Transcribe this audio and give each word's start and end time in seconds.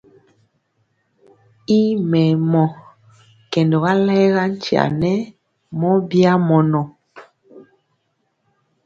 I 1.77 1.79
mɛmɔ, 2.09 2.63
kɛndɔga 3.51 3.91
layega 4.05 4.43
nkya 4.51 4.83
nɛ 4.99 5.11
mɔ 5.79 5.89
bya 6.09 6.31
mɔnɔ. 6.47 6.81